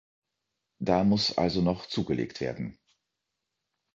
[0.79, 2.79] Da muss also noch zugelegt werden.